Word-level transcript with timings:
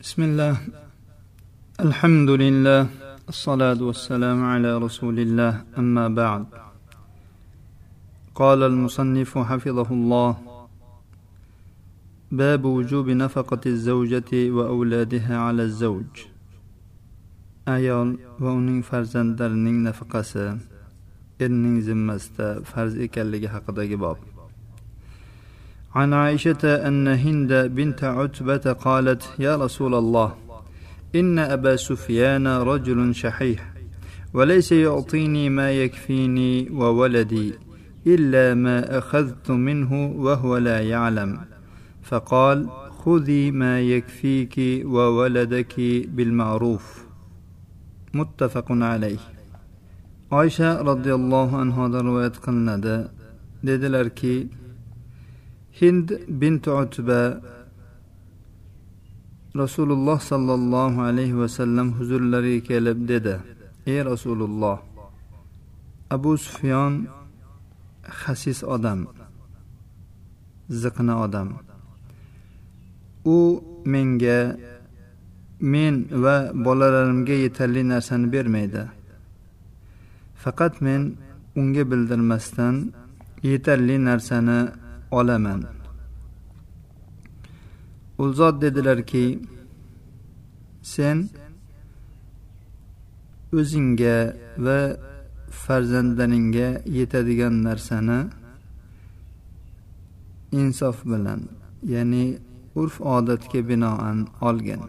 بسم 0.00 0.22
الله. 0.22 0.56
الحمد 1.80 2.30
لله. 2.30 2.82
الصلاة 3.28 3.80
والسلام 3.82 4.38
على 4.44 4.78
رسول 4.78 5.16
الله. 5.20 5.52
أما 5.78 6.08
بعد. 6.08 6.44
قال 8.34 8.62
المصنف 8.62 9.38
حفظه 9.38 9.88
الله. 9.90 10.32
باب 12.32 12.64
وجوب 12.64 13.08
نفقة 13.10 13.60
الزوجة 13.66 14.32
وأولادها 14.32 15.36
على 15.38 15.62
الزوج. 15.62 16.12
ayol 17.66 18.16
va 18.40 18.50
uning 18.56 18.80
farzandlarining 18.82 19.84
nafaqasi 19.84 20.56
erning 21.44 21.76
zimmasida 21.88 22.64
farz 22.70 22.96
ekanligi 23.06 23.48
haqidagi 23.54 23.96
bob 24.00 24.18
عن 25.94 26.12
عائشة 26.12 26.88
أن 26.88 27.08
هند 27.08 27.52
بنت 27.52 28.04
عتبة 28.04 28.72
قالت 28.72 29.22
يا 29.38 29.56
رسول 29.56 29.94
الله 29.94 30.34
إن 31.14 31.38
أبا 31.38 31.76
سفيان 31.76 32.46
رجل 32.46 33.14
شحيح 33.14 33.72
وليس 34.34 34.72
يعطيني 34.72 35.48
ما 35.48 35.70
يكفيني 35.70 36.70
وولدي 36.70 37.54
إلا 38.06 38.54
ما 38.54 38.98
أخذت 38.98 39.50
منه 39.50 40.06
وهو 40.16 40.56
لا 40.56 40.80
يعلم 40.80 41.40
فقال 42.02 42.68
خذي 43.04 43.50
ما 43.50 43.80
يكفيك 43.80 44.86
وولدك 44.86 45.80
بالمعروف 46.08 47.04
متفق 48.14 48.66
عليه. 48.70 49.18
عائشة 50.32 50.82
رضي 50.82 51.14
الله 51.14 51.56
عنها 51.56 51.88
رواية 51.88 52.28
قلنا 52.28 53.10
dedilarki 53.62 54.48
hind 55.78 56.08
bint 56.40 56.64
utba 56.82 57.22
rasululloh 59.62 60.18
sollallohu 60.30 60.98
alayhi 61.08 61.38
vasallam 61.42 61.88
huzurlariga 61.98 62.66
kelib 62.68 62.98
dedi 63.10 63.36
ey 63.86 63.98
rasululloh 64.10 64.78
abu 66.14 66.32
sufyon 66.46 66.92
xasis 68.20 68.60
odam 68.74 69.00
ziqna 70.70 71.14
odam. 71.24 71.48
U 73.24 73.38
menga 73.84 74.56
men 75.60 75.94
va 76.10 76.36
bolalarimga 76.64 77.36
yetarli 77.44 77.82
narsani 77.92 78.32
bermaydi. 78.32 78.84
Faqat 80.42 80.80
men 80.80 81.02
unga 81.56 81.82
bildirmasdan 81.90 82.74
yetarli 83.42 83.96
narsani 84.08 84.58
olaman. 85.10 85.64
U 88.18 88.32
zot 88.32 88.62
dedilarki 88.62 89.24
sen 90.82 91.28
o'zingga 93.52 94.16
va 94.66 94.78
farzandlaringga 95.62 96.68
yetadigan 96.98 97.54
narsani 97.68 98.20
insof 100.60 101.04
bilan 101.12 101.40
ya'ni 101.94 102.24
urf 102.80 103.00
odatga 103.00 103.68
binoan 103.68 104.18
olgin. 104.40 104.80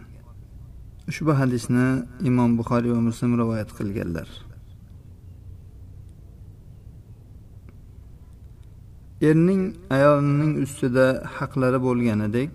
Ushbu 1.09 1.31
hadisni 1.41 1.87
imom 2.29 2.57
buxoriy 2.59 2.91
va 2.95 3.01
muslim 3.09 3.31
rivoyat 3.41 3.69
qilganlar. 3.77 4.27
Erning 9.29 9.63
ayolining 9.95 10.53
ustida 10.65 11.05
haqlari 11.37 11.79
bo'lganidek 11.87 12.53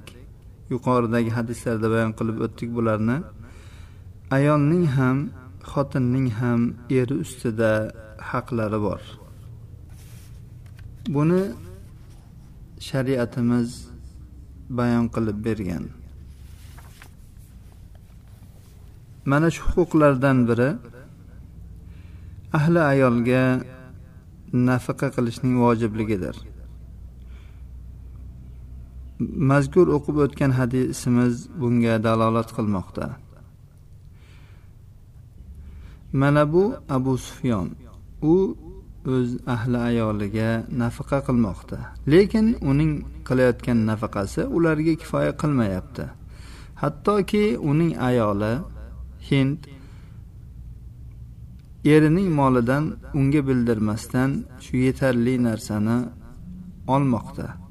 yuqoridagi 0.72 1.30
hadislarda 1.38 1.86
bayon 1.94 2.12
qilib 2.18 2.38
o'tdik 2.46 2.70
bularni. 2.76 3.18
Ayolning 4.36 4.84
ham 4.96 5.18
xotinning 5.72 6.28
ham 6.40 6.60
eri 6.98 7.14
ustida 7.24 7.72
haqlari 8.30 8.78
bor. 8.86 9.02
Buni 11.14 11.42
shariatimiz 12.88 13.70
bayon 14.78 15.06
qilib 15.14 15.38
bergan. 15.46 15.84
Mana 19.30 19.48
shu 19.54 19.62
huquqlardan 19.72 20.38
biri 20.48 20.70
ahli 22.58 22.80
ayolga 22.92 23.44
nafaqa 24.68 25.08
qilishning 25.16 25.54
vojibligidir. 25.62 26.36
Mazkur 29.20 29.86
o'qib 29.96 30.16
o'tgan 30.24 30.52
hadisimiz 30.58 31.34
bunga 31.60 31.94
dalolat 32.06 32.48
qilmoqda. 32.56 33.06
Mana 36.12 36.52
bu 36.52 36.64
abu 36.96 37.18
sufyon. 37.18 37.68
U 38.22 38.56
o'z 39.14 39.30
ahli 39.54 39.78
ayoliga 39.90 40.50
nafaqa 40.82 41.18
qilmoqda. 41.28 41.78
Lekin 42.12 42.46
uning 42.70 42.92
qilayotgan 43.28 43.78
nafaqasi 43.90 44.42
ularga 44.56 44.94
kifoya 45.02 45.32
qilmayapti. 45.42 46.04
Hattoki 46.82 47.44
uning 47.70 47.92
ayoli 48.08 48.54
hind 49.28 49.58
erining 51.94 52.28
molidan 52.40 52.84
unga 53.18 53.40
bildirmasdan 53.48 54.30
shu 54.64 54.74
yetarli 54.86 55.34
narsani 55.48 55.98
olmoqda. 56.94 57.65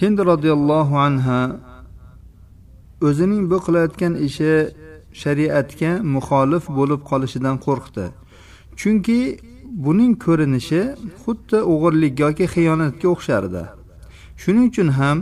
Hind 0.00 0.18
roziyallohu 0.30 0.94
anha 1.08 1.40
o'zining 3.08 3.42
bu 3.50 3.58
qilayotgan 3.66 4.14
ishi 4.28 4.52
shariatga 5.22 5.90
muxolif 6.14 6.64
bo'lib 6.78 7.00
qolishidan 7.10 7.56
qo'rqdi. 7.66 8.04
Chunki 8.80 9.20
buning 9.84 10.12
ko'rinishi 10.24 10.82
xuddi 11.22 11.58
o'g'irlik 11.72 12.14
yoki 12.24 12.46
xiyonatga 12.54 13.06
o'xshardi. 13.14 13.62
Shuning 14.42 14.66
uchun 14.70 14.88
ham 14.98 15.18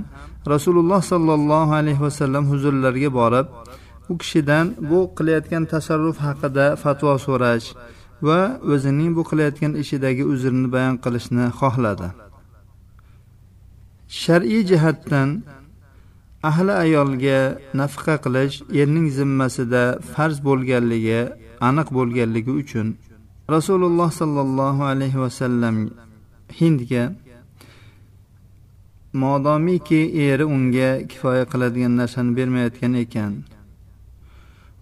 rasululloh 0.52 1.00
sollallohu 1.12 1.72
alayhi 1.80 2.00
vasallam 2.06 2.44
huzurlariga 2.52 3.10
borib 3.20 3.46
u 4.12 4.14
kishidan 4.20 4.66
bu 4.90 5.00
qilayotgan 5.16 5.64
tasarruf 5.74 6.16
haqida 6.26 6.66
fatvo 6.82 7.12
so'rash 7.26 7.66
va 8.26 8.40
o'zining 8.72 9.10
bu 9.16 9.22
qilayotgan 9.30 9.72
ishidagi 9.82 10.24
uzrni 10.32 10.68
bayon 10.74 10.96
qilishni 11.04 11.44
xohladi. 11.60 12.08
Shar'iy 14.22 14.62
jihatdan 14.70 15.28
ahli 16.48 16.72
ayolga 16.84 17.41
nafaqa 17.80 18.16
qilish 18.25 18.56
erning 18.80 19.08
zimmasida 19.19 19.82
farz 20.12 20.36
bo'lganligi 20.48 21.20
aniq 21.69 21.88
bo'lganligi 21.97 22.52
uchun 22.62 22.86
rasululloh 23.54 24.10
sollallohu 24.20 24.82
alayhi 24.92 25.19
vasallam 25.25 25.76
hindga 26.60 27.02
modomiki 29.14 30.00
eri 30.25 30.44
unga 30.44 30.91
kifoya 31.10 31.44
qiladigan 31.52 31.96
narsani 32.00 32.36
bermayotgan 32.36 32.94
ekan. 33.04 33.32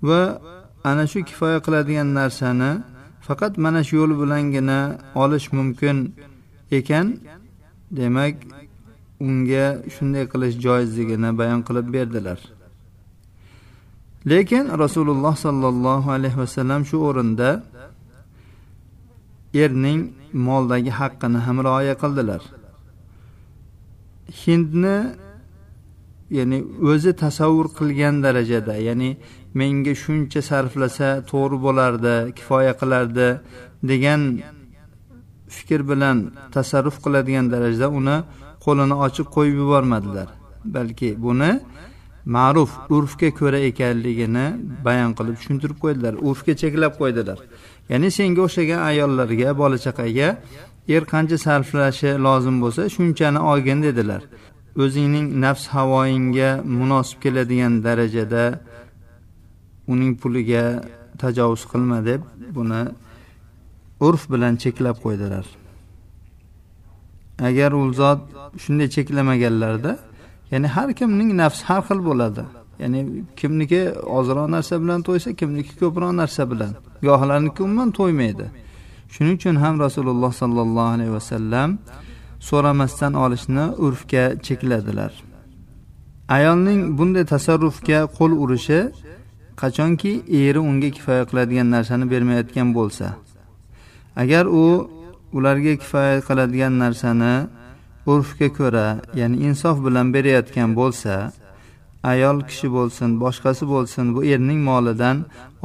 Va 0.03 0.41
ana 0.85 1.05
shu 1.07 1.21
kifoya 1.29 1.59
qiladigan 1.67 2.09
narsani 2.19 2.71
faqat 3.27 3.53
mana 3.65 3.81
shu 3.87 3.95
yo'l 4.01 4.13
bilangina 4.21 4.79
olish 5.23 5.53
mumkin 5.57 5.97
ekan. 6.79 7.07
Demak 7.97 8.35
unga 9.27 9.67
shunday 9.95 10.25
qilish 10.33 10.57
joizligini 10.65 11.31
bayon 11.41 11.61
qilib 11.69 11.87
berdilar. 11.97 12.41
Lekin 14.31 14.65
rasululloh 14.83 15.35
sollallohu 15.47 16.09
alayhi 16.17 16.39
vasallam 16.45 16.81
shu 16.91 16.97
o'rinda 17.09 17.51
erning 19.65 20.01
moldagi 20.47 20.93
haqqini 21.01 21.39
ham 21.47 21.57
rioya 21.67 21.95
qildilar. 22.03 22.43
Hindni 24.43 24.99
ya'ni 26.39 26.59
o'zi 26.91 27.13
tasavvur 27.25 27.67
qilgan 27.79 28.15
darajada 28.25 28.75
ya'ni 28.89 29.11
menga 29.59 29.95
shuncha 30.05 30.41
sarflasa 30.51 31.09
to'g'ri 31.31 31.59
bo'lardi 31.67 32.15
kifoya 32.39 32.73
qilardi 32.81 33.29
degan 33.91 34.21
fikr 35.57 35.81
bilan 35.91 36.17
tasarruf 36.55 36.97
qiladigan 37.05 37.47
darajada 37.55 37.89
uni 37.99 38.17
qo'lini 38.65 38.97
ochib 39.07 39.27
qo'yib 39.37 39.57
yubormadilar. 39.63 40.29
Balki 40.75 41.11
buni 41.27 41.51
ma'ruf 42.37 42.71
urfga 42.97 43.31
ko'ra 43.41 43.59
ekanligini 43.71 44.47
bayon 44.87 45.13
qilib 45.19 45.37
tushuntirib 45.41 45.79
qo'ydilar 45.85 46.15
urfga 46.29 46.53
cheklab 46.63 46.93
qo'ydilar. 47.01 47.39
Ya'ni 47.91 48.09
senga 48.17 48.41
o'xshagan 48.47 48.81
ayollarga 48.91 49.49
bola 49.61 49.79
chaqaga 49.87 50.29
er 50.95 51.03
qancha 51.13 51.37
sarflashi 51.47 52.11
lozim 52.27 52.57
bo'lsa 52.63 52.83
shunchani 52.95 53.41
olgin 53.51 53.79
dedilar. 53.87 54.23
O'zingning 54.83 55.27
nafs 55.45 55.65
havoyingga 55.75 56.51
munosib 56.79 57.19
keladigan 57.25 57.75
darajada 57.87 58.45
uning 59.93 60.13
puliga 60.23 60.65
tajovuz 61.23 61.63
qilma 61.73 61.99
deb 62.09 62.21
buni 62.57 62.83
urf 64.07 64.23
bilan 64.33 64.55
cheklab 64.63 64.97
qo'ydilar. 65.05 65.47
Agar 67.49 67.71
u 67.73 67.83
zot 68.01 68.21
shunday 68.63 68.89
cheklamaganlarida 68.97 69.93
ya'ni 70.53 70.69
har 70.75 70.89
kimning 70.99 71.31
nafsi 71.43 71.63
har 71.69 71.83
xil 71.89 72.01
bo'ladi. 72.09 72.45
Ya'ni 72.83 73.01
kimniki 73.41 73.83
ozroq 74.19 74.47
narsa 74.55 74.75
bilan 74.83 75.01
to'ysa 75.09 75.31
kimniki 75.41 75.73
ko'proq 75.83 76.13
narsa 76.21 76.43
bilan. 76.53 76.73
Gohlarniki 77.09 77.61
umuman 77.67 77.91
to'ymaydi. 77.99 78.47
Shuning 79.15 79.37
uchun 79.41 79.57
ham 79.63 79.75
rasululloh 79.85 80.33
sollallohu 80.43 80.93
alayhi 80.97 81.13
vasallam 81.19 81.71
so'ramasdan 82.49 83.13
olishni 83.25 83.65
urfga 83.85 84.25
chekladilar. 84.47 85.13
Ayolning 86.37 86.81
bunday 86.99 87.25
tasarrufga 87.35 87.99
qo'l 88.19 88.33
urishi 88.43 88.81
qachonki 89.63 90.13
eri 90.41 90.61
unga 90.71 90.91
kifoya 90.97 91.25
qiladigan 91.31 91.69
narsani 91.75 92.05
bermayotgan 92.13 92.69
bo'lsa. 92.79 93.07
Agar 94.17 94.45
u 94.47 94.65
ularga 95.33 95.73
kifoya 95.83 96.21
qiladigan 96.29 96.75
narsani 96.83 97.35
urfga 98.13 98.49
ko'ra 98.59 98.89
ya'ni 99.21 99.37
insof 99.49 99.77
bilan 99.87 100.07
berayotgan 100.15 100.71
bo'lsa 100.81 101.15
ayol 102.13 102.39
kishi 102.49 102.69
bo'lsin 102.77 103.09
boshqasi 103.23 103.65
bo'lsin 103.75 104.05
bu 104.15 104.21
erning 104.33 104.61
molidan 104.71 105.17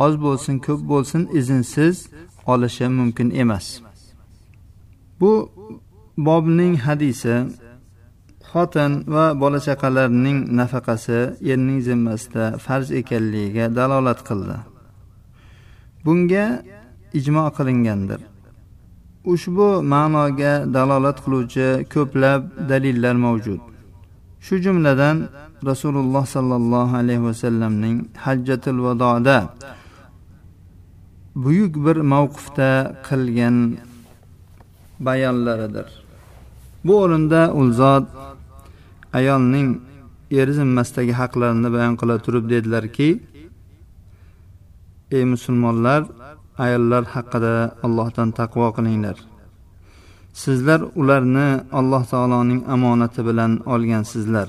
oz 0.06 0.14
bo'lsin 0.26 0.56
ko'p 0.66 0.82
bo'lsin 0.92 1.22
izinsiz 1.40 1.96
olishi 2.48 2.88
mumkin 3.00 3.30
emas. 3.42 3.68
Bu 5.20 5.32
bobning 6.18 6.76
hadisi. 6.86 7.36
Xotin 8.52 8.92
va 9.14 9.26
bola 9.42 9.60
chaqalarning 9.68 10.40
nafaqasi 10.60 11.20
erning 11.52 11.80
zimmasida 11.88 12.46
farz 12.66 12.88
ekanligiga 13.00 13.66
dalolat 13.78 14.20
qildi. 14.28 14.58
Bunga 16.06 16.46
ijmo 17.20 17.46
qilingandir. 17.58 18.20
Ushbu 19.34 19.70
ma'noga 19.94 20.54
dalolat 20.76 21.18
qiluvchi 21.24 21.68
ko'plab 21.94 22.42
dalillar 22.70 23.16
mavjud. 23.26 23.62
Shu 24.46 24.56
jumladan 24.66 25.18
rasululloh 25.70 26.26
sollallohu 26.36 26.94
alayhi 27.02 27.24
vasallamning 27.30 27.98
hajjatul 28.26 28.80
vadoda 28.86 29.38
buyuk 31.44 31.74
bir 31.86 31.98
mavqifda 32.14 32.70
qilgan 33.08 33.56
bayonlaridir. 35.08 35.88
Bu 36.86 36.94
o'rinda 37.04 37.42
u 37.60 37.62
zot 37.82 38.06
ayolning 39.20 39.70
eri 40.40 40.54
zimmasidagi 40.60 41.14
haqlarini 41.22 41.70
bayon 41.76 41.96
qila 42.02 42.16
turib 42.26 42.46
dedilarki 42.54 43.10
ey 45.12 45.24
musulmonlar 45.34 46.02
ayollar 46.66 47.04
haqida 47.16 47.54
allohdan 47.86 48.30
taqvo 48.40 48.68
qilinglar. 48.78 49.18
Sizlar 50.44 50.82
ularni 51.02 51.48
alloh 51.80 52.04
taoloning 52.14 52.62
omonati 52.76 53.22
bilan 53.30 53.52
olgansizlar 53.74 54.48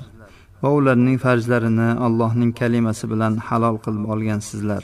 va 0.62 0.69
ularning 0.78 1.19
farzlarini 1.25 1.88
allohning 2.06 2.52
kalimasi 2.60 3.05
bilan 3.12 3.32
halol 3.49 3.76
qilib 3.84 4.05
olgansizlar. 4.12 4.82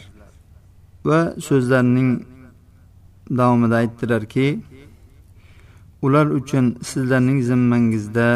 Va 1.08 1.20
so'zlarining 1.46 2.10
davomida 3.38 3.76
aytdilarki 3.82 4.46
ular 6.06 6.26
uchun 6.38 6.66
sizlarning 6.90 7.38
zimmangizda 7.50 8.28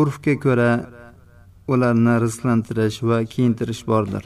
urfga 0.00 0.34
ko'ra 0.44 0.70
ularni 1.72 2.14
rizqlantirish 2.24 2.98
va 3.08 3.18
kiyintirish 3.32 3.82
bordir. 3.90 4.24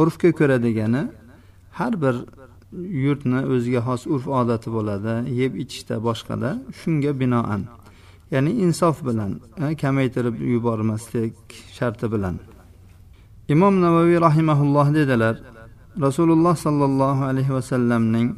Urfga 0.00 0.30
ko'ra 0.38 0.56
degani 0.66 1.02
har 1.78 1.92
bir 2.02 2.16
yurtni 3.04 3.40
o'ziga 3.54 3.80
xos 3.86 4.02
urf 4.14 4.26
odati 4.40 4.68
bo'ladi 4.76 5.14
yeb 5.40 5.52
ichishda 5.62 5.96
boshqada 6.06 6.50
shunga 6.80 7.12
binoan. 7.20 7.62
Ya'ni 8.34 8.52
insof 8.64 8.96
bilan 9.08 9.32
e, 9.62 9.76
kamaytirib 9.82 10.36
yubormaslik 10.54 11.36
sharti 11.76 12.06
bilan. 12.14 12.36
Imom 13.54 13.74
navoiy 13.84 14.16
rahimaulloh 14.26 14.88
dedilar 14.98 15.36
rasululloh 16.06 16.56
sollallohu 16.66 17.22
alayhi 17.30 17.52
vasallamning 17.58 18.28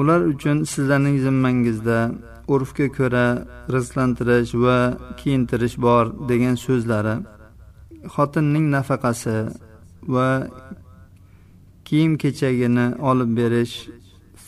ular 0.00 0.20
uchun 0.32 0.56
sizlarning 0.72 1.16
zimmangizda 1.26 1.98
urfga 2.54 2.86
ko'ra 2.98 3.26
rizqlantirish 3.74 4.52
va 4.64 4.78
kiyintirish 5.20 5.76
bor 5.86 6.04
degan 6.30 6.54
so'zlari 6.66 7.14
xotinning 8.14 8.66
nafaqasi 8.76 9.36
va 10.14 10.28
kiyim 11.84 12.12
kechagini 12.22 12.86
olib 13.10 13.30
berish 13.38 13.74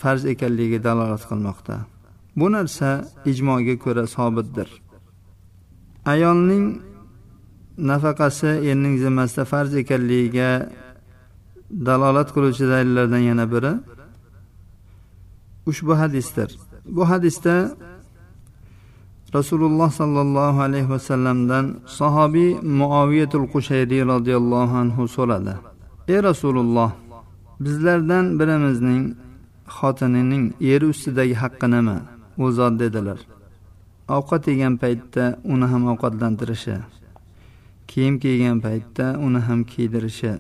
farz 0.01 0.23
ekanligiga 0.33 0.85
dalolat 0.85 1.23
qilmoqda. 1.31 1.75
Bu 2.37 2.47
narsa 2.53 2.91
ijmoga 3.31 3.75
ko'ra 3.85 4.05
sobitdir. 4.17 4.69
Ayolning 6.13 6.67
nafaqasi 7.91 8.51
erning 8.71 8.97
zimmasida 9.05 9.45
farz 9.53 9.73
ekanligiga 9.83 10.51
dalolat 11.71 12.29
qiluvchi 12.35 12.65
dalillardan 12.73 13.23
yana 13.31 13.47
biri 13.53 13.73
ushbu 15.71 15.93
hadisdir. 16.01 16.49
Bu 16.97 17.03
hadisda 17.11 17.55
rasululloh 19.35 19.91
sollallohu 20.01 20.59
alayhi 20.67 20.89
vasallamdan 20.89 21.65
sahobiy 21.87 22.51
muoviyatul 22.81 23.47
qushayriy 23.55 24.03
roziyallohu 24.13 24.75
anhu 24.83 25.03
so'radi. 25.17 25.55
Ey 26.09 26.23
rasululloh 26.23 26.91
bizlardan 27.61 28.39
birimizning 28.39 29.15
xotinining 29.79 30.45
eri 30.61 30.87
ustidagi 30.93 31.35
haqqi 31.43 31.67
nima 31.71 31.97
u 32.39 32.53
zot 32.53 32.75
dedilar. 32.83 33.19
Ovqat 34.17 34.43
yegan 34.51 34.75
paytda 34.83 35.25
uni 35.53 35.67
ham 35.73 35.83
ovqatlantirishi 35.93 36.77
kiyim 37.91 38.19
kiygan 38.23 38.59
paytda 38.67 39.07
uni 39.27 39.41
ham 39.47 39.61
kiydirishi 39.73 40.33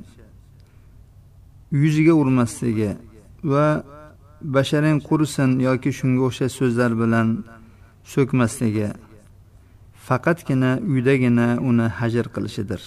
yuziga 1.82 2.14
urmasligi 2.22 2.90
va 3.52 3.66
basharang 4.54 4.98
qurisin 5.08 5.50
yoki 5.68 5.90
shunga 5.98 6.22
o'xshash 6.28 6.54
so'zlar 6.60 6.92
bilan 7.02 7.28
so'kmasligi 8.12 8.88
faqatgina 10.08 10.70
uydagina 10.92 11.48
uni 11.70 11.86
hajr 11.98 12.26
qilishidir. 12.34 12.80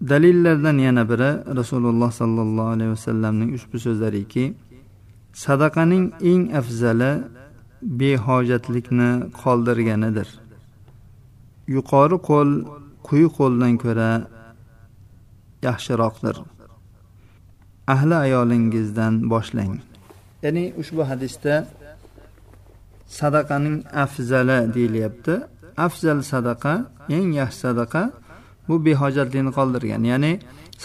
Dalillardan 0.00 0.78
yana 0.78 1.08
biri 1.08 1.56
rasululloh 1.56 2.10
sollallohu 2.12 2.68
alayhi 2.74 2.90
vasallamning 2.90 3.50
ushbu 3.56 3.76
so'zlariki 3.78 4.44
sadaqaning 5.44 6.04
eng 6.30 6.42
afzali 6.60 7.12
behojatlikni 8.00 9.10
qoldirganidir. 9.42 10.28
Yuqori 11.74 12.16
qo'l 12.28 12.50
quyi 13.08 13.28
qo'ldan 13.38 13.74
ko'ra 13.84 14.10
yaxshiroqdir. 15.66 16.36
Ahli 17.94 18.16
ayolingizdan 18.26 19.14
boshlang. 19.32 19.74
Ya'ni 20.44 20.64
ushbu 20.80 21.02
hadisda 21.10 21.54
sadaqaning 23.20 23.76
afzali 24.04 24.58
deyilyapti. 24.74 25.34
Afzal 25.86 26.18
sadaqa 26.32 26.74
eng 27.16 27.28
yaxshi 27.40 27.58
sadaqa 27.66 28.02
bu 28.68 28.74
behojatlikni 28.86 29.52
qoldirgan. 29.58 30.02
Ya'ni 30.12 30.32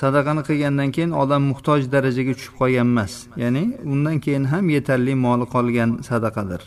sadaqani 0.02 0.42
qilgandan 0.48 0.90
keyin 0.96 1.12
odam 1.24 1.42
muhtoj 1.52 1.82
darajaga 1.94 2.34
tushib 2.38 2.56
qolgan 2.62 2.88
emas. 2.94 3.14
Ya'ni 3.44 3.64
undan 3.94 4.18
keyin 4.26 4.44
ham 4.52 4.66
yetarli 4.76 5.14
moli 5.26 5.46
qolgan 5.56 5.90
sadaqadir. 6.10 6.62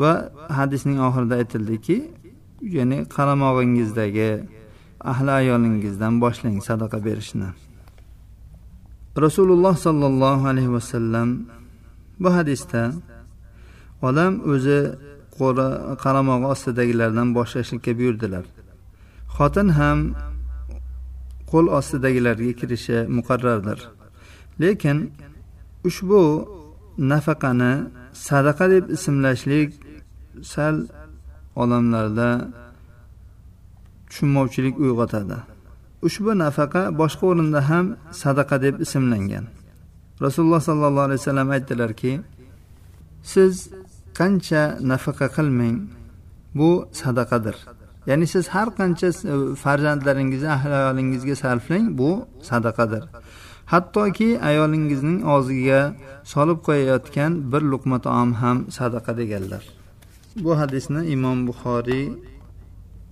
Va 0.00 0.12
hadisning 0.58 0.98
oxirida 1.06 1.34
aytildiki 1.42 1.96
ya'ni 2.76 2.98
qaramog'ingizdagi 3.14 4.30
ahli 5.12 5.30
ayolingizdan 5.40 6.14
boshlang 6.24 6.56
sadaqa 6.68 6.98
berishni. 7.06 7.48
Rasululloh 9.24 9.74
sollallohu 9.86 10.44
alayhi 10.52 10.72
vasallam 10.76 11.28
bu 12.22 12.28
hadisda 12.36 12.82
odam 14.08 14.32
o'zi 14.52 14.78
qaramog'i 16.04 16.46
ostidagilardan 16.54 17.28
boshlashlikka 17.38 17.92
buyurdilar. 17.98 18.44
Xotin 19.36 19.68
ham 19.78 19.98
qo'l 21.50 21.66
ostidagilarga 21.78 22.52
kirishi 22.60 22.98
muqarrardir. 23.16 23.78
Lekin 24.62 24.98
ushbu 25.88 26.22
nafaqani 27.12 27.72
sadaqa 28.28 28.66
deb 28.74 28.84
ismlashlik 28.96 29.70
sal 30.52 30.76
odamlarda 31.62 32.30
tushunmovchilik 34.08 34.74
uyg'otadi. 34.84 35.38
Ushbu 36.06 36.30
nafaqa 36.44 36.82
boshqa 37.00 37.24
o'rinda 37.30 37.60
ham 37.70 37.86
sadaqa 38.22 38.56
deb 38.64 38.74
ismlangan. 38.84 39.44
Rasululloh 40.24 40.62
sollallohu 40.68 41.06
alayhi 41.08 41.20
vasallam 41.22 41.48
aytdilarki 41.56 42.12
siz 43.32 43.54
qancha 44.18 44.62
nafaqa 44.92 45.26
qilmang 45.36 45.76
bu 46.58 46.70
sadaqadir. 47.00 47.56
Ya'ni 48.08 48.26
siz 48.34 48.44
har 48.54 48.68
qancha 48.78 49.08
e, 49.08 49.34
farzandlaringizni 49.62 50.50
ahli 50.56 50.74
ayolingizga 50.82 51.34
sarflang 51.42 51.86
bu 51.98 52.10
sadaqadir. 52.50 53.04
Hattoki 53.72 54.30
ayolingizning 54.50 55.18
og'ziga 55.34 55.80
solib 56.32 56.58
qo'yayotgan 56.66 57.32
bir 57.52 57.62
luqma 57.72 57.98
taom 58.06 58.30
ham 58.42 58.58
sadaqa 58.78 59.12
deganlar. 59.20 59.62
Bu 60.44 60.52
hadisni 60.60 61.00
imom 61.14 61.38
buxoriy 61.48 62.06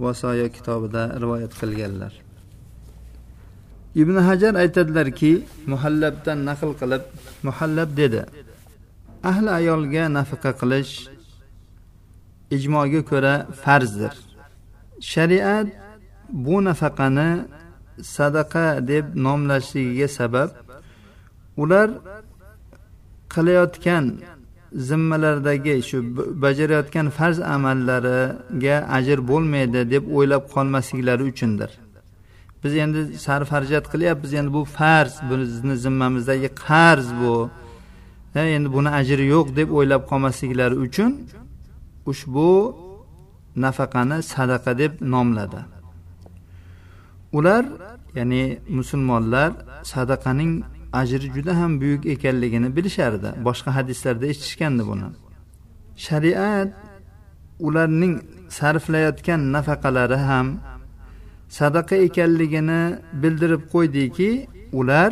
vasoya 0.04 0.48
kitobida 0.56 1.02
rivoyat 1.22 1.52
qilganlar. 1.60 2.12
Ibn 4.02 4.16
hajar 4.28 4.54
aytadilarki 4.62 5.32
muhallabdan 5.72 6.38
naql 6.48 6.70
qilib 6.80 7.02
muhallab 7.48 7.90
dedi 8.00 8.22
ahli 9.30 9.50
ayolga 9.60 10.04
nafaqa 10.18 10.50
qilish 10.60 10.92
ijmoga 12.56 13.00
ko'ra 13.10 13.34
farzdir. 13.62 14.31
Shariat 15.02 15.66
bu 16.44 16.64
nafaqani 16.64 17.30
sadaqa 18.02 18.88
deb 18.88 19.04
nomlashligiga 19.26 20.08
sabab 20.08 20.50
ular 21.62 21.90
qilayotgan 23.34 24.04
zimmalardagi 24.88 25.82
shu 25.88 25.98
bajarayotgan 26.44 27.06
farz 27.18 27.38
amallariga 27.54 28.76
ajr 28.96 29.18
bo'lmaydi 29.30 29.80
deb 29.94 30.04
o'ylab 30.16 30.44
qolmasliklari 30.54 31.22
uchundir. 31.32 31.70
Biz 32.64 32.72
endi 32.84 33.00
sarf 33.26 33.48
xarajat 33.54 33.84
qilyapmiz 33.92 34.32
endi 34.40 34.50
bu 34.56 34.62
farz 34.78 35.14
bizni 35.30 35.76
zimmamizdagi 35.84 36.48
qarz 36.66 37.06
bu. 37.20 37.34
Endi 38.34 38.68
buni 38.76 38.90
ajri 39.00 39.24
yo'q 39.34 39.46
deb 39.58 39.68
o'ylab 39.76 40.02
qolmasliklari 40.10 40.76
uchun 40.86 41.10
ushbu 42.10 42.48
nafaqani 43.56 44.22
sadaqa 44.22 44.78
deb 44.78 44.92
nomladi. 45.00 45.60
Ular 47.32 47.64
ya'ni 48.14 48.58
musulmonlar 48.68 49.52
sadaqaning 49.82 50.64
ajri 50.92 51.28
juda 51.34 51.56
ham 51.60 51.80
buyuk 51.80 52.06
ekanligini 52.06 52.76
bilishardi. 52.76 53.28
Boshqa 53.44 53.70
hadislarda 53.76 54.26
eshitishgandi 54.26 54.82
buni. 54.90 55.08
Shariat 55.96 56.70
ularning 57.60 58.14
sarflayotgan 58.48 59.40
nafaqalari 59.52 60.18
ham 60.28 60.46
sadaqa 61.58 61.96
ekanligini 62.06 62.82
bildirib 63.22 63.62
qo'ydiki 63.74 64.30
ular 64.72 65.10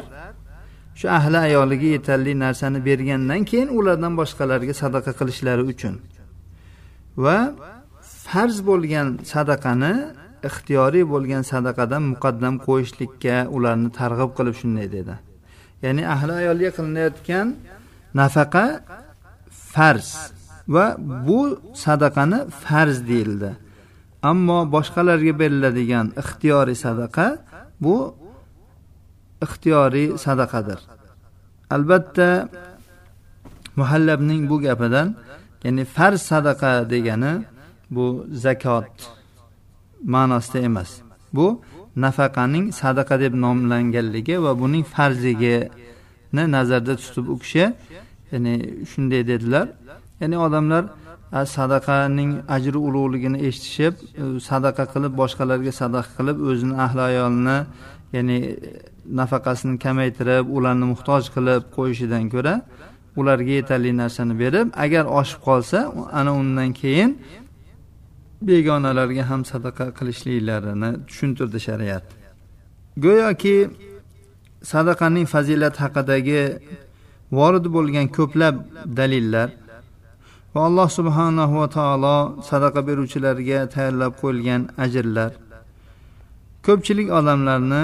shu 0.95 1.07
ahli 1.19 1.39
ayoliga 1.47 1.89
yetarli 1.97 2.33
narsani 2.45 2.79
bergandan 2.89 3.41
keyin 3.51 3.69
ulardan 3.79 4.13
boshqalarga 4.21 4.75
sadaqa 4.83 5.13
qilishlari 5.19 5.63
uchun 5.73 5.95
va 7.25 7.39
farz 8.31 8.57
bo'lgan 8.69 9.09
sadaqani 9.33 9.95
ixtiyoriy 10.49 11.05
bo'lgan 11.13 11.43
sadaqadan 11.53 12.03
muqaddam 12.13 12.55
qo'yishlikka 12.67 13.37
ularni 13.57 13.91
targ'ib 14.01 14.31
qilib 14.39 14.55
shunday 14.61 14.87
dedi. 14.97 15.15
Ya'ni 15.85 16.03
ahli 16.15 16.33
ayolga 16.41 16.71
qilinayotgan 16.77 17.47
nafaqa 18.21 18.65
farz 19.75 20.09
va 20.75 20.87
bu 21.27 21.41
sadaqani 21.85 22.39
farz 22.65 22.97
deyildi. 23.11 23.51
Ammo 24.31 24.59
boshqalarga 24.75 25.33
beriladigan 25.41 26.07
ixtiyoriy 26.23 26.79
sadaqa 26.87 27.27
bu 27.85 27.97
ixtiyoriy 29.47 30.09
sadaqadir. 30.25 30.81
Albatta 31.77 32.29
muhallabning 33.81 34.43
bu 34.51 34.57
gapidan 34.67 35.09
ya'ni 35.65 35.85
farz 35.97 36.21
sadaqa 36.33 36.73
degani 36.93 37.33
bu 37.91 38.27
zakot 38.33 38.93
ma'nosida 40.05 40.59
emas. 40.59 40.91
Bu 41.33 41.63
nafaqaning 41.97 42.73
sadaqa 42.73 43.21
deb 43.21 43.35
nomlanganligi 43.35 44.43
va 44.43 44.53
buning 44.61 44.85
farzligini 44.85 46.45
nazarda 46.57 46.97
tutib 46.97 47.29
u 47.29 47.39
kishi 47.39 47.65
ya'ni 48.33 48.55
shunday 48.91 49.23
dedilar. 49.27 49.67
Ya'ni 50.21 50.37
odamlar 50.39 50.85
sadaqaning 51.33 52.31
ajri 52.49 52.79
ulug'ligini 52.79 53.39
eshitishib 53.49 53.95
sadaqa 54.51 54.85
qilib 54.93 55.13
boshqalarga 55.23 55.73
sadaqa 55.83 56.11
qilib 56.19 56.39
o'zini 56.51 56.75
ahli 56.85 57.01
ayolini 57.11 57.59
ya'ni 58.17 58.39
nafaqasini 59.21 59.79
kamaytirib 59.85 60.45
ularni 60.57 60.87
muhtoj 60.93 61.23
qilib 61.35 61.63
qo'yishidan 61.77 62.25
ko'ra 62.35 62.55
ularga 63.21 63.53
yetarli 63.59 63.93
narsani 64.03 64.35
berib 64.43 64.67
agar 64.85 65.05
oshib 65.21 65.41
qolsa 65.49 65.79
ana 66.19 66.33
undan 66.41 66.71
keyin 66.81 67.11
begonalarga 68.49 69.25
ham 69.31 69.43
sadaqa 69.53 69.87
qilishliklarini 69.99 70.91
tushuntirdi 71.09 71.59
shariat. 71.69 72.05
Go'yoki 73.05 73.57
sadaqaning 74.73 75.27
fazilati 75.35 75.79
haqidagi 75.85 76.43
vorid 77.39 77.67
bo'lgan 77.77 78.07
ko'plab 78.17 78.55
dalillar 78.99 79.49
va 80.55 80.61
alloh 80.69 80.89
subhanahu 80.99 81.55
va 81.61 81.69
taolo 81.79 82.17
sadaqa 82.51 82.81
beruvchilarga 82.89 83.59
tayyorlab 83.75 84.13
qo'yilgan 84.23 84.63
ajrlar 84.85 85.31
ko'pchilik 86.67 87.09
odamlarni 87.19 87.83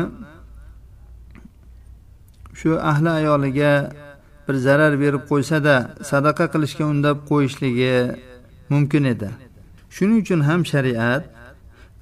shu 2.59 2.71
ahli 2.91 3.11
ayoliga 3.21 3.73
bir 4.47 4.55
zarar 4.67 4.93
berib 5.03 5.23
qo'ysada 5.31 5.77
sadaqa 6.11 6.45
qilishga 6.53 6.85
undab 6.93 7.17
qo'yishligi 7.31 7.95
mumkin 8.73 9.05
edi. 9.15 9.46
Shuning 9.97 10.19
uchun 10.25 10.41
ham 10.49 10.61
shariat 10.73 11.23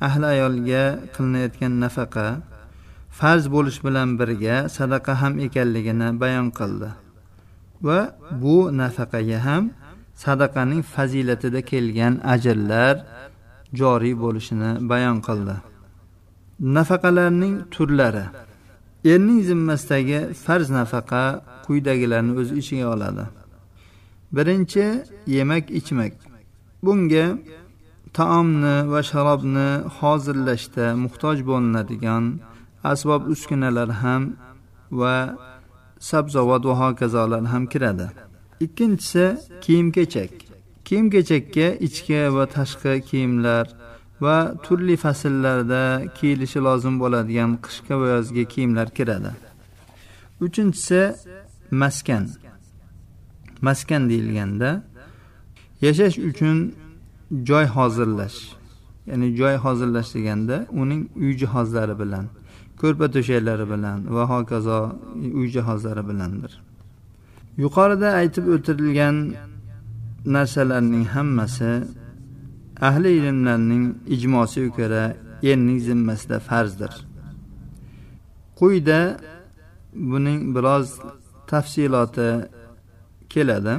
ahli 0.06 0.26
ayolga 0.34 0.84
qilinayotgan 1.14 1.72
nafaqa 1.84 2.26
farz 3.18 3.44
bo'lish 3.54 3.78
bilan 3.86 4.08
birga 4.20 4.56
sadaqa 4.76 5.12
ham 5.22 5.34
ekanligini 5.46 6.08
bayon 6.22 6.48
qildi. 6.58 6.90
Va 7.86 8.00
bu 8.42 8.56
nafaqaga 8.80 9.38
ham 9.46 9.64
sadaqaning 10.24 10.82
fazilatida 10.94 11.60
kelgan 11.70 12.14
ajrlar 12.34 12.94
joriy 13.80 14.14
bo'lishini 14.24 14.70
bayon 14.90 15.18
qildi. 15.26 15.56
Nafaqalarning 16.76 17.54
turlari. 17.74 18.26
Erning 19.12 19.40
zimmasidagi 19.48 20.20
farz 20.44 20.68
nafaqa 20.78 21.24
quyidagilarni 21.64 22.32
o'z 22.40 22.48
ichiga 22.60 22.86
oladi. 22.94 23.24
Birinchi 24.36 24.84
yemak 25.36 25.64
ichmak 25.78 26.12
bunga 26.84 27.26
taomni 28.18 28.76
va 28.92 29.00
sharobni 29.10 29.68
hozirlashda 29.98 30.86
muhtoj 31.04 31.38
bo'linadigan 31.50 32.24
asbob 32.92 33.22
uskunalar 33.32 33.90
ham 34.02 34.22
va 35.00 35.16
sabzavot 36.10 36.62
va 36.68 36.74
hokazolar 36.82 37.44
ham 37.52 37.64
kiradi. 37.72 38.06
Ikkinchisi 38.64 39.24
kiyim 39.64 39.88
kechak. 39.96 40.32
Kiyim 40.86 41.06
kechakka 41.14 41.66
ichki 41.86 42.20
va 42.36 42.44
tashqi 42.56 42.92
kiyimlar 43.08 43.66
va 44.24 44.36
turli 44.64 44.96
fasllarda 45.04 45.82
kiyilishi 46.16 46.60
lozim 46.66 46.94
bo'ladigan 47.02 47.50
qishki 47.64 47.94
va 48.00 48.06
yozgi 48.14 48.44
kiyimlar 48.52 48.88
kiradi. 48.98 49.30
Uchinchisi 50.46 51.02
maskan. 51.82 52.24
Maskan 53.66 54.02
deyilganda 54.10 54.70
yashash 55.84 56.18
uchun 56.30 56.58
joy 57.42 57.66
hozirlash 57.76 58.38
ya'ni 59.06 59.36
joy 59.36 59.56
hozirlash 59.64 60.14
deganda 60.14 60.66
uning 60.82 61.02
uy 61.16 61.32
jihozlari 61.40 61.94
bilan 62.02 62.26
ko'rpa 62.80 63.06
to'shaklari 63.14 63.66
bilan 63.72 63.98
va 64.14 64.24
hokazo 64.32 64.78
uy 65.38 65.48
jihozlari 65.56 66.02
bilandir. 66.10 66.52
Yuqorida 67.62 68.08
aytib 68.20 68.46
o'tilgan 68.54 69.16
narsalarning 70.34 71.04
hammasi 71.14 71.72
ahli 72.88 73.10
ilmlarning 73.18 73.84
ijmosiga 74.14 74.70
ko'ra 74.78 75.02
erning 75.50 75.78
zimmasida 75.88 76.38
farzdir. 76.48 76.92
Quyida 78.58 79.00
buning 80.10 80.40
biroz 80.56 80.88
tafsiloti 81.50 82.30
keladi. 83.32 83.74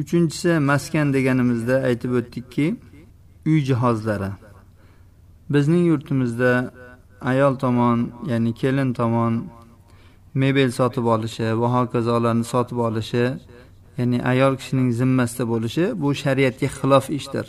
Uchinchisi 0.00 0.58
maskan 0.70 1.12
deganimizda 1.16 1.76
aytib 1.88 2.12
o'tdikki 2.20 2.66
uy 3.46 3.58
jihozlari. 3.68 4.30
Bizning 5.54 5.84
yurtimizda 5.90 6.52
ayol 7.30 7.54
tomon 7.62 7.98
ya'ni 8.30 8.52
kelin 8.60 8.92
tomon 8.92 9.34
mebel 10.34 10.70
sotib 10.78 11.04
olishi 11.14 11.46
va 11.60 11.68
hokazolarni 11.74 12.44
sotib 12.52 12.78
olishi 12.88 13.24
ya'ni 13.98 14.18
ayol 14.32 14.54
kishining 14.60 14.90
zimmasida 15.00 15.44
bo'lishi 15.52 15.84
bu 16.02 16.08
shariatga 16.22 16.68
xilof 16.78 17.06
ishdir. 17.18 17.46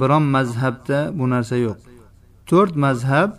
Biron 0.00 0.24
mazhabda 0.36 0.98
bu 1.18 1.24
narsa 1.34 1.56
yo'q. 1.66 1.78
To'rt 2.50 2.74
mazhab 2.86 3.30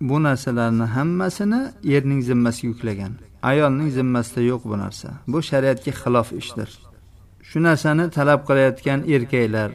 bu 0.00 0.16
narsalarni 0.26 0.86
hammasini 0.96 1.60
erning 1.94 2.20
zimmasiga 2.28 2.68
yuklagan. 2.72 3.12
Ayolning 3.50 3.90
zimmasida 3.98 4.40
yo'q 4.50 4.62
bu 4.70 4.76
narsa. 4.84 5.08
Bu 5.32 5.38
shariatga 5.50 5.92
xilof 6.02 6.28
ishdir. 6.42 6.70
Shu 7.56 7.62
narsani 7.62 8.10
talab 8.10 8.40
qilayotgan 8.48 9.00
erkaklar 9.14 9.70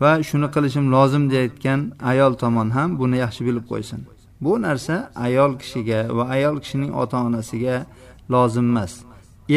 va 0.00 0.12
shuni 0.28 0.48
qilishim 0.54 0.86
lozim 0.94 1.24
deyayotgan 1.32 1.80
ayol 2.10 2.32
tomon 2.42 2.68
ham 2.76 2.90
buni 3.00 3.16
yaxshi 3.24 3.42
bilib 3.48 3.64
qo'ysin. 3.70 4.00
Bu 4.44 4.52
narsa 4.66 4.96
ayol 5.26 5.52
kishiga 5.60 6.00
va 6.16 6.24
ayol 6.36 6.56
kishining 6.62 6.92
ota 7.02 7.18
onasiga 7.28 7.76
lozim 8.34 8.66
emas 8.72 8.92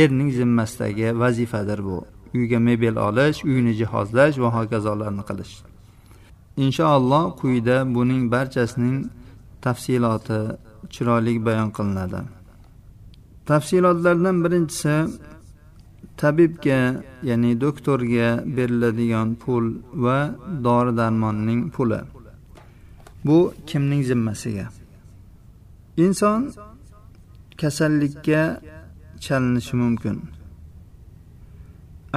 erning 0.01 0.29
zimmasidagi 0.37 1.07
vazifadir 1.21 1.79
bu. 1.87 1.97
Uyga 2.35 2.59
mebel 2.67 2.95
olish 3.07 3.39
uyni 3.51 3.73
jihozlash 3.79 4.35
va 4.43 4.49
hokazolarni 4.57 5.23
qilish. 5.29 5.53
Inshaalloh 6.65 7.25
quyida 7.41 7.77
buning 7.95 8.23
barchasining 8.33 8.97
tafsiloti 9.65 10.39
chiroyli 10.93 11.33
bayon 11.47 11.69
qilinadi. 11.77 12.19
Tafsilotlardan 13.49 14.37
birinchisi 14.43 14.95
tabibga 16.21 16.79
ya'ni 17.29 17.51
doktorga 17.61 18.27
beriladigan 18.55 19.29
pul 19.41 19.65
va 20.03 20.17
dori 20.65 20.91
darmonning 20.99 21.61
puli. 21.75 22.01
Bu 23.25 23.37
kimning 23.69 24.03
zimmasiga? 24.09 24.65
Inson 25.97 26.41
kasallikka 27.61 28.41
chalinishi 29.23 29.75
mumkin. 29.81 30.17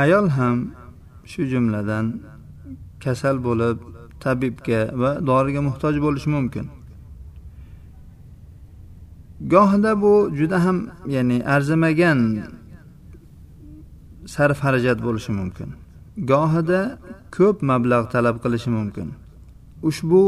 Ayol 0.02 0.26
ham 0.36 0.58
shu 1.30 1.42
jumladan 1.52 2.06
kasal 3.04 3.36
bo'lib 3.46 3.78
tabibga 4.22 4.80
va 5.00 5.10
doriga 5.28 5.60
muhtoj 5.68 5.94
bo'lishi 6.04 6.28
mumkin. 6.36 6.66
Gohida 9.52 9.92
bu 10.02 10.14
juda 10.38 10.58
ham 10.64 10.78
ya'ni 11.14 11.38
arzimagan 11.54 12.20
sarf 14.26 14.58
xarajat 14.64 14.98
bo'lishi 15.06 15.32
mumkin. 15.40 15.68
Gohida 16.30 16.80
ko'p 17.36 17.56
mablag' 17.70 18.10
talab 18.14 18.36
qilishi 18.44 18.70
mumkin. 18.78 19.08
Ushbu 19.88 20.22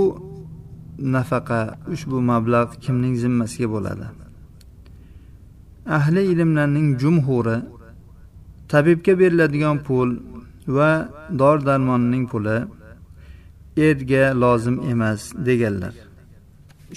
nafaqa 1.15 1.61
ushbu 1.95 2.17
mablag' 2.31 2.73
kimning 2.85 3.15
zimmasiga 3.23 3.69
bo'ladi? 3.75 4.07
Ahli 5.99 6.23
ilmlarning 6.33 6.89
jumhuri 7.03 7.57
tabibga 8.71 9.13
beriladigan 9.21 9.77
pul 9.87 10.09
va 10.77 10.91
dori 11.41 11.63
darmonning 11.69 12.25
puli 12.33 12.59
erga 13.89 14.25
lozim 14.43 14.77
emas 14.93 15.21
deganlar. 15.47 15.95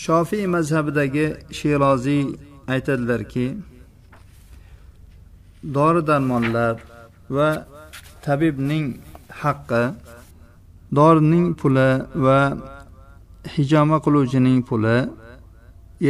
Shofiy 0.05 0.45
mazhabidagi 0.55 1.25
sheroziy 1.59 2.23
aytadilarki 2.73 3.45
dori 5.63 6.01
darmonlar 6.07 6.75
va 7.29 7.49
tabibning 8.25 8.87
haqqi 9.41 9.83
dorining 10.97 11.47
puli 11.59 11.89
va 12.25 12.39
hijoma 13.55 13.97
qiluvchining 14.05 14.59
puli 14.69 14.97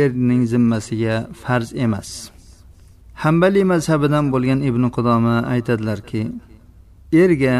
erning 0.01 0.43
zimmasiga 0.51 1.15
farz 1.41 1.69
emas. 1.85 2.09
Hambaliy 3.23 3.65
mazhabidan 3.73 4.25
bo'lgan 4.33 4.59
ibn 4.69 4.83
qudoma 4.95 5.35
aytadilarki 5.53 6.21
erga 7.23 7.55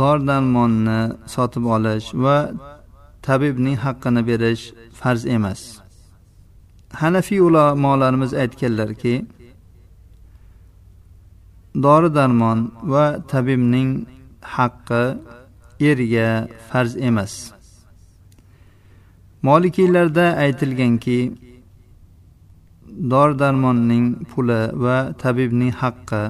dori 0.00 0.22
darmonni 0.28 1.00
sotib 1.34 1.64
olish 1.74 2.08
va 2.24 2.36
tabibning 3.26 3.76
haqqini 3.84 4.22
berish 4.28 4.64
farz 5.00 5.22
emas. 5.36 5.60
Hanafiy 7.00 7.40
ulamolarimiz 7.48 8.32
aytganlarki 8.42 9.14
dori 11.74 12.14
darmon 12.14 12.58
va 12.82 13.04
tabibning 13.30 14.06
haqqi 14.42 15.02
erga 15.80 16.48
farz 16.68 16.96
emas. 16.96 17.52
Molikiylarda 19.42 20.26
aytilganki 20.44 21.18
dori 23.12 23.38
darmonning 23.38 24.06
puli 24.30 24.60
va 24.84 24.96
tabibning 25.22 25.72
haqqi 25.82 26.22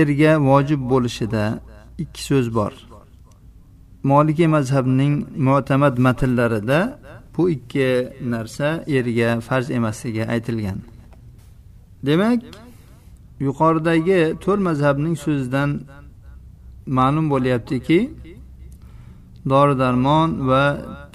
erga 0.00 0.32
vojib 0.48 0.80
bo'lishida 0.90 1.44
ikki 2.02 2.22
so'z 2.28 2.46
bor. 2.58 2.72
Molikiy 4.10 4.48
mazhabning 4.56 5.14
mo'tamad 5.46 5.94
matnlarida 6.06 6.80
bu 7.34 7.42
ikki 7.56 7.88
narsa 8.32 8.68
erga 8.96 9.40
farz 9.46 9.66
emasligi 9.78 10.24
aytilgan. 10.34 10.78
Demak 12.06 12.40
yuqoridagi 13.46 14.20
to'rt 14.44 14.60
mazhabning 14.68 15.16
so'zidan 15.24 15.70
ma'lum 16.98 17.26
bo'lyaptiki 17.32 17.98
dori 19.52 19.74
darmon 19.82 20.28
va 20.48 20.64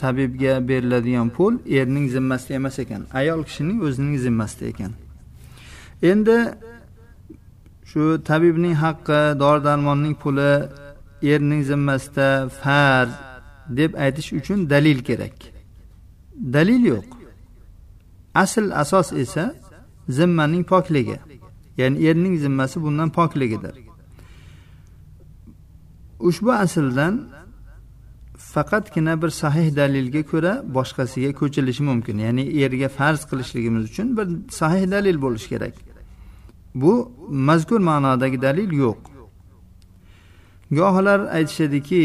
tabibga 0.02 0.54
beriladigan 0.68 1.30
pul 1.36 1.54
erning 1.80 2.08
zimmasida 2.16 2.54
emas 2.60 2.76
ekan 2.84 3.02
ayol 3.20 3.42
kishining 3.48 3.80
o'zining 3.88 4.18
zimmasida 4.26 4.66
ekan. 4.72 4.92
Endi 6.12 6.38
shu 7.90 8.04
tabibning 8.30 8.76
haqqi 8.84 9.22
dori 9.42 9.62
darmonning 9.68 10.16
puli 10.22 10.54
erning 11.34 11.62
zimmasida 11.72 12.28
farz 12.62 13.12
deb 13.78 13.92
aytish 14.04 14.30
uchun 14.40 14.60
dalil 14.74 15.00
kerak. 15.08 15.36
Dalil 16.56 16.82
yo'q. 16.94 17.10
Asl 18.44 18.66
asos 18.82 19.08
esa 19.24 19.46
zimmaning 20.18 20.64
pokligi. 20.72 21.18
Ya'ni 21.78 22.08
erning 22.08 22.40
zimmasi 22.40 22.82
bundan 22.82 23.10
pokligidir. 23.10 23.76
Ushbu 26.20 26.52
asldan 26.54 27.30
faqatgina 28.38 29.22
bir 29.22 29.30
sahih 29.30 29.76
dalilga 29.76 30.24
ko'ra 30.32 30.64
boshqasiga 30.76 31.32
ko'chilishi 31.40 31.84
mumkin. 31.84 32.18
Ya'ni 32.18 32.44
erga 32.64 32.90
farz 32.90 33.22
qilishligimiz 33.30 33.84
uchun 33.92 34.18
bir 34.18 34.28
sahih 34.52 34.92
dalil 34.92 35.22
bo'lishi 35.22 35.50
kerak. 35.50 35.76
Bu 36.76 37.12
mazkur 37.30 37.80
ma'nodagi 37.80 38.42
dalil 38.42 38.72
yo'q. 38.72 38.98
Gohlar 40.72 41.20
aytishadiki 41.20 42.04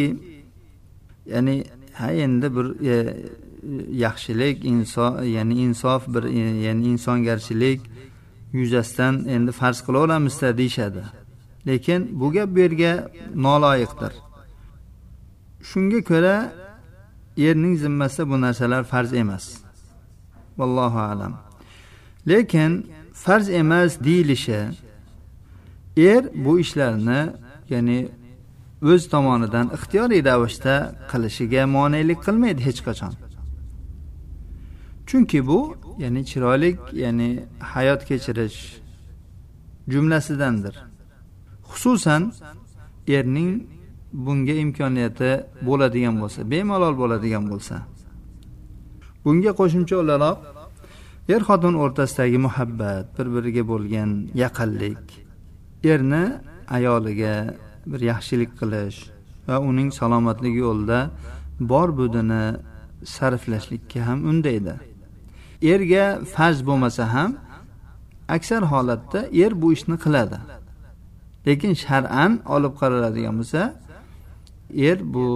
ya'ni 1.27 1.65
ha 1.95 2.13
endi 2.13 2.57
bir 2.57 2.67
e, 2.93 3.17
yaxshilik 4.05 4.65
insof 4.65 5.25
ya'ni 5.25 5.55
insof 5.55 6.09
bir 6.15 6.23
e, 6.23 6.39
ya'ni 6.67 6.87
insongarchilik 6.87 7.81
yuzasidan 8.53 9.29
endi 9.29 9.53
farz 9.53 9.79
qilaveramizda 9.87 10.59
deyishadi. 10.59 11.03
Lekin 11.67 12.21
bu 12.21 12.33
gap 12.33 12.49
bu 12.55 12.59
yerga 12.59 13.11
noloyiqdir. 13.35 14.13
Shunga 15.63 16.01
ko'ra 16.11 16.53
erning 17.39 17.79
zimmasida 17.79 18.31
bu 18.31 18.41
narsalar 18.41 18.85
farz 18.85 19.13
emas. 19.13 19.45
Vallohu 20.59 20.99
alam. 20.99 21.33
Lekin 22.29 22.87
farz 23.13 23.49
emas 23.51 24.01
deyilishi 24.05 24.61
er 25.97 26.25
bu 26.35 26.61
ishlarni 26.61 27.21
ya'ni 27.71 28.09
o'z 28.83 29.09
tomonidan 29.13 29.67
ixtiyoriy 29.77 30.25
ravishda 30.25 30.75
qilishiga 31.11 31.67
monelik 31.67 32.21
qilmaydi 32.27 32.61
hech 32.69 32.81
qachon. 32.87 33.13
Chunki 35.09 35.41
bu 35.47 35.59
ya'ni 35.99 36.23
chiroyli 36.31 36.71
ya'ni 36.93 37.29
hayot 37.73 38.01
kechirish 38.09 38.59
jumlasidandir. 39.93 40.75
Xususan 41.71 42.23
erning 43.17 43.53
bunga 44.13 44.55
imkoniyati 44.65 45.31
bo'ladigan 45.69 46.15
bo'lsa 46.23 46.41
bemalol 46.51 46.95
bo'ladigan 47.03 47.45
bo'lsa. 47.53 47.77
Bunga 49.25 49.53
qo'shimcha 49.61 49.95
o'laroq 50.03 50.39
er 51.35 51.41
xotin 51.49 51.75
o'rtasidagi 51.83 52.39
muhabbat 52.47 53.07
bir 53.17 53.27
biriga 53.35 53.65
bo'lgan 53.73 54.11
yaqinlik 54.43 55.05
erni 55.93 56.25
ayoliga 56.77 57.35
bir 57.91 58.01
yaxshilik 58.11 58.53
qilish 58.61 58.99
va 59.49 59.57
uning 59.71 59.91
salomatligi 59.99 60.61
yo'lida 60.67 61.01
bor 61.71 61.89
budini 61.99 62.45
sarflashlikka 63.17 64.01
ham 64.09 64.19
undaydi. 64.31 64.75
Erga 65.63 66.25
farz 66.35 66.67
bo'lmasa 66.67 67.15
ham 67.15 67.37
aksar 68.29 68.63
holatda 68.63 69.21
er 69.33 69.63
bu 69.63 69.73
ishni 69.73 69.97
qiladi. 70.05 70.39
Lekin 71.47 71.75
shar'an 71.75 72.33
olib 72.55 72.75
qaraladigan 72.81 73.35
bo'lsa 73.41 73.63
er 74.89 74.99
bu 75.15 75.27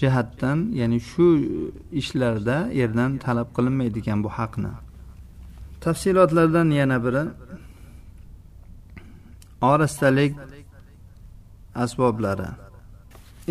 jihatdan 0.00 0.58
ya'ni 0.80 0.98
shu 1.10 1.26
ishlarda 2.00 2.56
erdan 2.82 3.10
talab 3.24 3.48
qilinmaydi 3.56 3.98
ekan 4.02 4.18
bu 4.24 4.28
haqni. 4.38 4.72
Tafsilotlardan 5.80 6.68
yana 6.80 6.98
biri 7.04 7.24
orastalik 9.62 10.32
asboblari. 11.74 12.48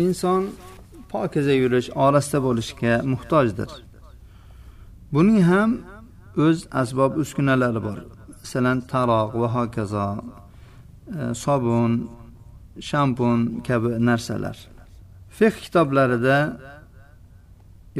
Inson 0.04 0.42
pokiza 1.12 1.52
yurish 1.62 1.88
orasta 1.94 2.38
bo'lishga 2.46 2.92
muhtojdir. 3.12 3.89
Buning 5.12 5.42
ham 5.50 5.70
o'z 6.44 6.58
asbob 6.80 7.12
uskunalari 7.22 7.80
bor. 7.86 7.98
Masalan 8.40 8.78
taroq 8.92 9.30
va 9.40 9.48
hokazo 9.56 10.08
e, 11.18 11.34
sobun 11.44 11.90
shampun 12.88 13.38
kabi 13.66 13.90
narsalar. 14.08 14.56
Fiq 15.38 15.54
kitoblarida 15.64 16.38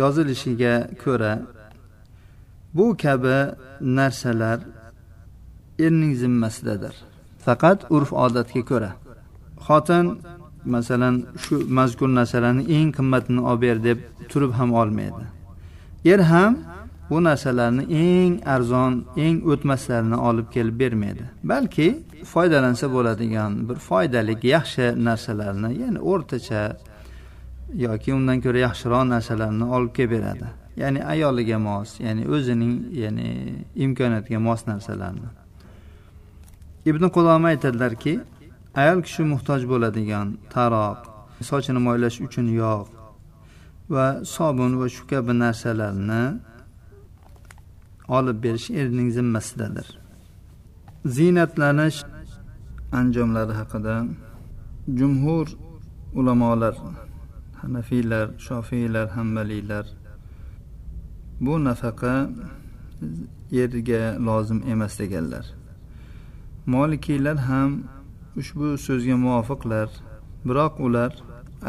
yozilishiga 0.00 0.74
ko'ra 1.02 1.32
bu 2.76 2.86
kabi 3.04 3.38
narsalar 3.98 4.58
erning 5.84 6.14
zimmasidadir. 6.22 6.94
Faqat 7.44 7.78
urf 7.94 8.10
odatga 8.24 8.62
ko'ra. 8.70 8.90
Xotin 9.66 10.06
masalan 10.74 11.14
shu 11.42 11.54
mazkur 11.78 12.08
narsalarni 12.18 12.64
eng 12.76 12.88
qimmatini 12.98 13.40
olib 13.50 13.62
ber 13.62 13.76
deb 13.88 13.98
turib 14.30 14.52
ham 14.58 14.70
olmaydi. 14.80 15.24
Er 16.12 16.20
ham 16.32 16.52
bu 17.10 17.24
narsalarni 17.24 17.82
eng 17.82 18.34
arzon 18.46 19.04
eng 19.16 19.42
o'tmaslarini 19.52 20.16
olib 20.16 20.50
kelib 20.54 20.80
bermaydi. 20.80 21.24
Balki 21.44 21.88
foydalansa 22.24 22.92
bo'ladigan 22.92 23.68
bir 23.68 23.74
foydali 23.88 24.36
yaxshi 24.42 25.04
narsalarni 25.04 25.70
ya'ni 25.82 26.00
o'rtacha 26.12 26.62
yoki 27.74 28.14
undan 28.14 28.40
ko'ra 28.44 28.58
yaxshiroq 28.66 29.04
narsalarni 29.14 29.64
olib 29.64 29.92
kelib 29.96 30.10
beradi. 30.10 30.46
Ya'ni 30.76 31.00
ayoliga 31.04 31.58
mos 31.58 32.00
ya'ni 32.00 32.28
o'zining 32.34 32.74
ya'ni 33.02 33.28
imkoniyatiga 33.84 34.38
mos 34.38 34.66
narsalarni. 34.66 35.28
Ibn 36.90 37.04
quloma 37.16 37.48
aytadilarki 37.48 38.20
ayol 38.74 39.02
kishi 39.06 39.22
muhtoj 39.32 39.62
bo'ladigan 39.72 40.26
taroq 40.54 40.98
sochini 41.50 41.80
moylash 41.88 42.20
uchun 42.26 42.46
yog' 42.62 42.88
va 43.94 44.06
sobun 44.24 44.78
va 44.80 44.86
shu 44.94 45.02
kabi 45.10 45.32
narsalarni 45.44 46.22
olib 48.16 48.38
berish 48.44 48.70
erning 48.80 49.08
zimmasidadir. 49.16 49.88
Ziynatlanish 51.16 51.98
anjomlari 52.98 53.54
haqida 53.60 53.94
jumhur 54.98 55.46
ulamolar 56.18 56.74
hanafiylar 57.60 58.26
shofiylar 58.46 59.06
hambaliylar 59.16 59.86
bu 61.40 61.64
nafaqa 61.64 62.14
erga 63.62 64.02
lozim 64.26 64.60
emas 64.72 64.98
deganlar. 64.98 65.44
Molikiylar 66.66 67.36
ham 67.48 67.70
ushbu 68.40 68.78
so'zga 68.86 69.16
muvofiqlar 69.24 69.88
biroq 70.46 70.74
ular 70.86 71.12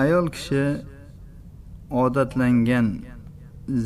ayol 0.03 0.27
kishi 0.35 0.63
odatlangan 2.03 2.87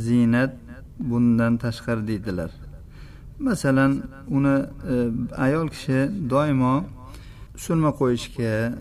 ziynat 0.06 0.54
bundan 1.00 1.58
tashqari 1.58 2.08
deydilar. 2.08 2.52
Masalan 3.40 4.04
uni 4.30 4.58
e, 4.92 4.94
ayol 5.38 5.68
kishi 5.68 6.30
doimo 6.30 6.84
surma 7.58 7.92
qo'yishga 8.00 8.74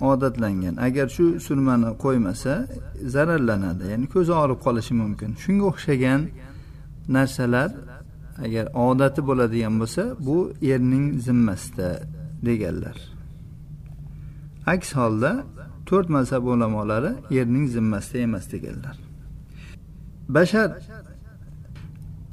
odatlangan. 0.00 0.76
Agar 0.76 1.08
shu 1.16 1.40
surmani 1.46 1.88
qo'ymasa 2.04 2.52
zararlanadi. 3.14 3.84
Ya'ni 3.92 4.06
ko'zi 4.14 4.32
og'rib 4.40 4.60
qolishi 4.66 4.94
mumkin. 5.02 5.30
Shunga 5.42 5.64
o'xshagan 5.70 6.20
narsalar 7.16 7.70
agar 8.44 8.66
odati 8.88 9.20
bo'ladigan 9.28 9.74
bo'lsa 9.80 10.02
bu 10.26 10.36
erning 10.72 11.06
zimmasida 11.26 11.90
deganlar. 12.46 12.96
Aks 14.74 14.88
holda 14.98 15.32
to'rt 15.88 16.08
mazhab 16.16 16.42
ulamolari 16.52 17.10
erning 17.38 17.66
zimmasida 17.76 18.18
emas 18.26 18.44
deganlar. 18.52 18.96
Bashar 20.36 20.68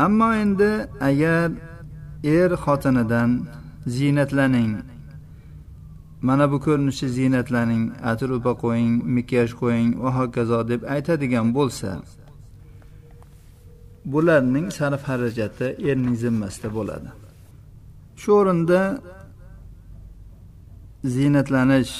ammo 0.05 0.29
endi 0.43 0.71
agar 1.09 1.51
er 2.23 2.51
xotinidan 2.63 3.31
ziynatlaning 3.95 4.71
mana 6.27 6.45
bu 6.51 6.57
ko'rinishda 6.65 7.07
ziynatlaning 7.17 7.83
atir 8.12 8.29
upa 8.38 8.53
qo'ying 8.63 8.95
makiyaj 9.15 9.49
qo'ying 9.62 9.89
va 10.03 10.09
hokazo 10.19 10.59
deb 10.71 10.81
aytadigan 10.95 11.47
bo'lsa 11.57 11.91
bularning 14.13 14.67
sarf 14.77 15.01
xarajati 15.09 15.67
erning 15.89 16.15
zimmasida 16.23 16.69
bo'ladi. 16.77 17.09
Shu 18.21 18.29
o'rinda 18.39 18.81
ziynatlanish 21.15 21.93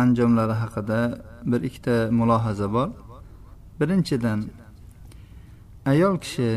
anjomlari 0.00 0.54
haqida 0.62 1.00
bir 1.50 1.60
ikkita 1.68 1.96
mulohaza 2.18 2.66
bor. 2.76 2.88
Birinchidan 3.80 4.40
ayol 5.92 6.16
kishi 6.24 6.50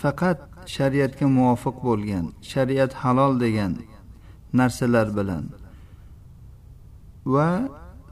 faqat 0.00 0.38
shariatga 0.76 1.26
muvofiq 1.36 1.76
bo'lgan 1.88 2.24
shariat 2.52 2.92
halol 3.02 3.32
degan 3.44 3.72
narsalar 4.60 5.08
bilan 5.18 5.44
va 7.34 7.48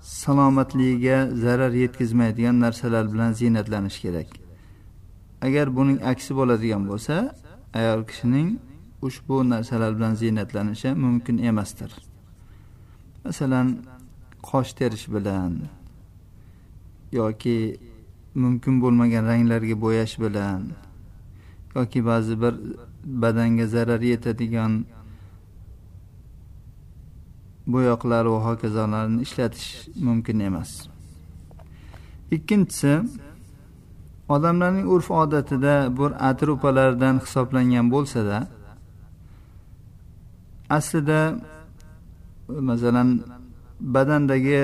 salomatligiga 0.03 1.31
zarar 1.45 1.71
yetkazmaydigan 1.71 2.61
narsalar 2.61 3.13
bilan 3.13 3.33
ziynatlanish 3.33 4.01
kerak. 4.01 4.29
Agar 5.47 5.77
buning 5.77 5.99
aksi 6.03 6.33
bo'ladigan 6.39 6.83
bo'lsa 6.91 7.35
ayol 7.75 8.03
kishining 8.11 8.49
ushbu 9.03 9.37
narsalar 9.51 9.97
bilan 9.97 10.15
ziynatlanishi 10.15 10.89
mumkin 11.05 11.39
emasdir. 11.39 11.93
Masalan 13.25 13.69
qosh 14.43 14.73
terish 14.79 15.07
bilan 15.15 15.53
yoki 17.13 17.59
mumkin 18.43 18.75
bo'lmagan 18.83 19.25
ranglarga 19.31 19.77
bo'yash 19.85 20.15
bilan 20.25 20.61
yoki 21.75 22.01
ba'zi 22.11 22.35
bir 22.43 22.55
badanga 23.23 23.67
zarar 23.75 24.03
yetadigan 24.13 24.73
bo'yoqlar 27.73 28.25
va 28.33 28.39
hokazolarni 28.49 29.19
ishlatish 29.27 29.69
mumkin 30.07 30.39
emas. 30.49 30.71
Ikkinchisi 32.37 32.93
odamlarning 34.35 34.87
urf 34.95 35.09
odatida 35.23 35.75
bir 35.99 36.11
atir 36.29 36.49
hisoblangan 37.25 37.87
bo'lsada 37.95 38.39
aslida 40.77 41.21
masalan 42.49 43.09
badandagi 43.95 44.61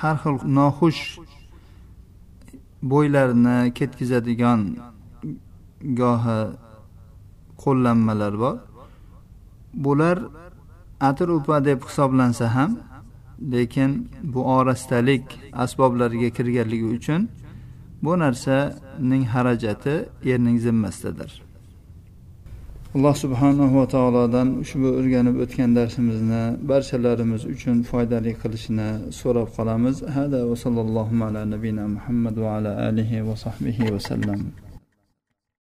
har 0.00 0.16
xil 0.22 0.36
noxush 0.58 1.02
bo'ylarini 2.90 3.58
ketkazadigan 3.78 4.60
gohi 6.00 6.40
qo'llanmalar 7.62 8.34
bor. 8.42 8.56
Bular 9.84 10.18
atir 11.08 11.28
upa 11.38 11.56
deb 11.68 11.80
hisoblansa 11.88 12.46
ham 12.56 12.70
lekin 13.52 13.90
bu 14.22 14.40
orastalik 14.56 15.24
asboblariga 15.64 16.30
kirganligi 16.36 16.86
uchun 16.98 17.28
bu 18.04 18.12
narsaning 18.18 19.24
xarajati 19.32 19.94
erning 20.32 20.58
zimmasidadir. 20.66 21.30
Alloh 22.96 23.14
subhanahu 23.24 23.74
va 23.80 23.86
taolodan 23.94 24.48
ushbu 24.64 24.88
o'rganib 24.98 25.36
o'tgan 25.44 25.70
darsimizni 25.78 26.42
barchalarimiz 26.70 27.42
uchun 27.54 27.76
foydali 27.90 28.32
qilishini 28.42 28.90
so'rab 29.20 29.48
qolamiz. 29.56 29.96
Hada 30.16 30.40
va 30.50 30.56
sallallohu 30.64 31.22
ala 31.28 31.40
nabiyina 31.54 31.84
muhammad 31.96 32.36
va 32.44 32.50
ala 32.58 32.72
alihi 32.88 33.26
va 33.28 33.34
sahbihi 33.44 33.90
vasallam 33.94 34.40